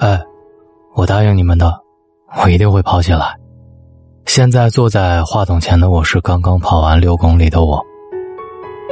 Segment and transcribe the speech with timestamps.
[0.00, 0.18] 哎，
[0.94, 1.78] 我答应你们的，
[2.42, 3.38] 我一定会跑起来。
[4.24, 7.78] 现在坐在话筒前的我是刚刚跑完六公里的我。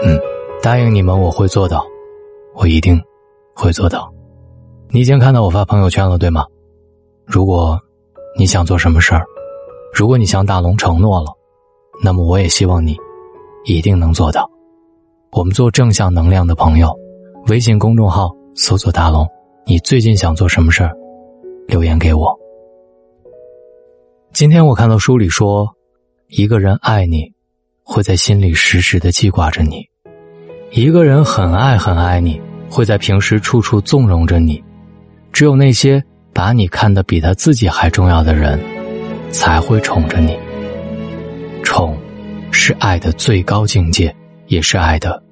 [0.05, 0.21] 嗯，
[0.63, 1.83] 答应你们我会做到，
[2.55, 3.01] 我一定
[3.55, 4.13] 会做到。
[4.91, 6.45] 你已经看到我发朋友圈了，对吗？
[7.25, 7.81] 如果
[8.39, 9.25] 你想做什么事儿，
[9.95, 11.33] 如果你向大龙承诺了，
[12.05, 12.95] 那么我也希望你
[13.65, 14.47] 一定能做到。
[15.33, 16.95] 我们做正向能量的朋友，
[17.47, 19.27] 微信公众号搜索“大龙”，
[19.65, 20.95] 你最近想做什么事儿？
[21.69, 22.35] 留言给我。
[24.33, 25.69] 今天我看到书里说，
[26.29, 27.31] 一个人爱你，
[27.85, 29.83] 会在心里时时的记挂着你；
[30.71, 32.41] 一个人很爱很爱你，
[32.71, 34.65] 会在平时处处纵容着你。
[35.31, 38.59] 只有那些把你看得比他自己还重要的人，
[39.31, 40.39] 才会宠着你。
[41.63, 41.95] 宠，
[42.51, 44.15] 是爱的最高境界，
[44.47, 45.23] 也是爱的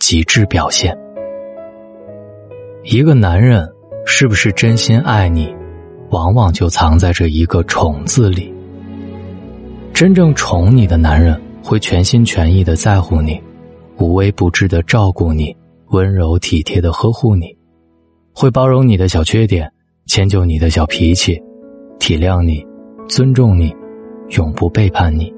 [0.00, 0.92] 极致表现。
[2.82, 3.64] 一个男人
[4.04, 5.54] 是不是真心爱你，
[6.14, 8.54] 往往就藏在这一个“宠”字里。
[9.92, 13.40] 真正宠你的男人，会全心全意的在乎你，
[13.98, 15.54] 无微不至的照顾你，
[15.88, 17.46] 温柔体贴的呵护你。
[18.32, 19.68] 会包容你的小缺点，
[20.06, 21.36] 迁就你的小脾气，
[21.98, 22.64] 体谅你，
[23.08, 23.74] 尊重你，
[24.36, 25.34] 永不背叛你，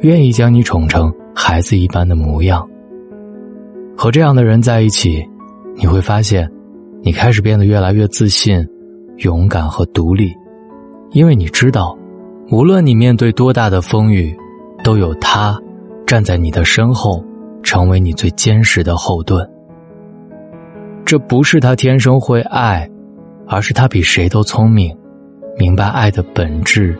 [0.00, 2.66] 愿意将你宠成孩子一般的模样。
[3.94, 5.22] 和这样的人在一起，
[5.76, 6.50] 你会发现，
[7.02, 8.66] 你开始变得越来越自信、
[9.18, 10.34] 勇敢和独立，
[11.10, 11.96] 因为你知道，
[12.50, 14.36] 无论你面对多大的风雨，
[14.82, 15.58] 都有他
[16.06, 17.24] 站在你的身后，
[17.62, 19.48] 成为你最坚实的后盾。
[21.04, 22.88] 这不是他天生会爱，
[23.46, 24.96] 而是他比谁都聪明，
[25.56, 26.96] 明白爱的本质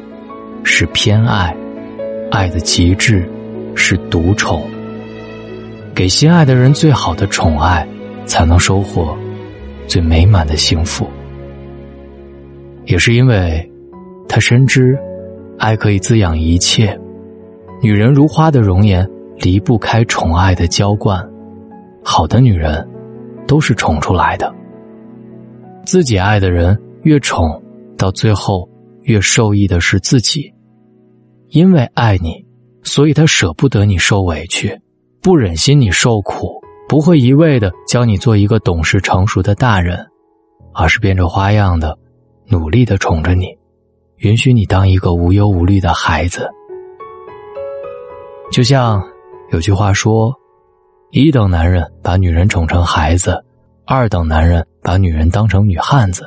[0.63, 1.55] 是偏爱，
[2.31, 3.29] 爱的极致
[3.75, 4.63] 是独宠。
[5.95, 7.87] 给心爱的人最好的宠爱，
[8.25, 9.17] 才能收获
[9.87, 11.09] 最美满的幸福。
[12.87, 13.71] 也是因为，
[14.29, 14.99] 他深知
[15.59, 16.99] 爱可以滋养一切，
[17.83, 21.23] 女人如花的容颜离不开宠爱的浇灌，
[22.03, 22.87] 好的女人。
[23.47, 24.51] 都是宠出来的。
[25.85, 27.63] 自己爱的人越宠，
[27.95, 28.67] 到最后
[29.03, 30.51] 越受益的是自己，
[31.51, 32.43] 因为爱你，
[32.83, 34.81] 所以他舍不得你受委屈，
[35.21, 39.99] 不忍心你受苦，不会一味的教你做一个懂事成熟的大人，
[40.73, 41.99] 而是变着花样的
[42.47, 43.57] 努力的宠着你，
[44.17, 46.49] 允许你当一个无忧无虑的孩子。
[48.53, 49.03] 就像
[49.51, 50.33] 有句话说。
[51.17, 53.41] 一等男人把女人宠成孩子，
[53.85, 56.25] 二等男人把女人当成女汉子，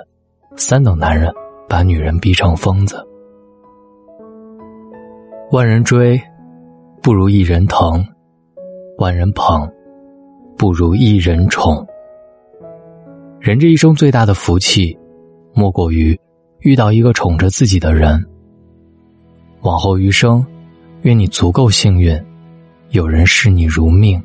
[0.56, 1.29] 三等男人
[1.67, 3.06] 把女人逼成疯子。
[5.51, 6.17] 万人追，
[7.03, 8.01] 不如一人疼；
[8.97, 9.69] 万人捧，
[10.57, 11.85] 不如一人宠。
[13.41, 14.97] 人这一生最大的福气，
[15.57, 16.18] 莫过于
[16.59, 18.23] 遇到一个宠着自己的人。
[19.62, 20.45] 往后余生，
[21.01, 22.23] 愿你足够幸运，
[22.91, 24.23] 有人视你如命。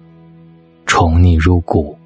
[0.85, 1.97] 宠你入骨。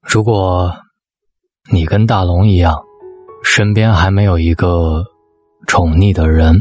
[0.00, 0.74] 如果
[1.72, 2.76] 你跟大龙一样，
[3.44, 5.04] 身边还没有一个
[5.68, 6.60] 宠溺的人，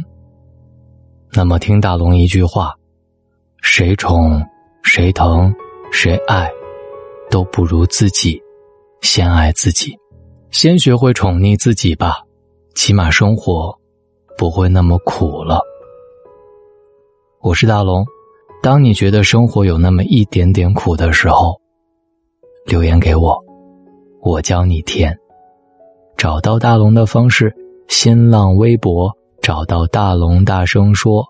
[1.33, 2.75] 那么听大龙一句话：
[3.63, 4.45] 谁宠
[4.83, 5.51] 谁疼
[5.91, 6.47] 谁爱，
[7.31, 8.39] 都不如自己
[9.01, 9.97] 先爱自己，
[10.51, 12.21] 先学会宠溺自己吧，
[12.75, 13.73] 起码生活
[14.37, 15.61] 不会那么苦了。
[17.39, 18.05] 我是大龙，
[18.61, 21.59] 当你觉得生活有那么一点点苦的时候，
[22.65, 23.41] 留言给我，
[24.21, 25.17] 我教你甜。
[26.17, 27.55] 找到大龙的方式：
[27.87, 29.09] 新浪微博
[29.41, 31.25] 找到大龙，大声说，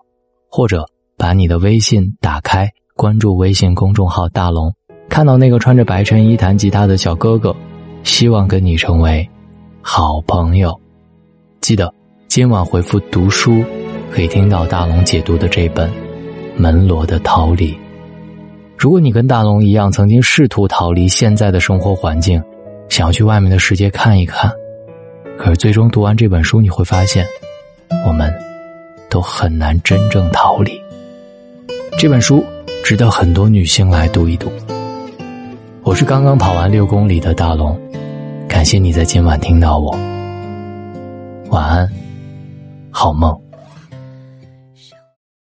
[0.50, 0.84] 或者
[1.16, 4.74] 把你的微信打开，关注微信公众号大龙，
[5.12, 7.54] 看到那个穿着白衬衣弹吉他的小哥哥，
[8.02, 9.28] 希望跟你成为
[9.82, 10.74] 好朋友。
[11.60, 11.92] 记得
[12.28, 13.62] 今晚回复读书，
[14.10, 15.92] 可以听到大龙解读的这本。
[16.56, 17.76] 门罗的逃离。
[18.78, 22.42] 如果你跟大龙一样，曾经试图逃离现在的生活环境，
[22.88, 24.50] 想要去外面的世界看一看，
[25.38, 27.26] 可是最终读完这本书，你会发现，
[28.06, 28.32] 我们
[29.10, 30.72] 都很难真正逃离。
[31.98, 32.42] 这本书
[32.82, 34.50] 值得很多女性来读一读。
[35.84, 37.76] 我是刚刚跑完六公里的大龙，
[38.48, 39.90] 感谢你在今晚听到我。
[41.50, 41.90] 晚安，
[42.88, 43.41] 好梦。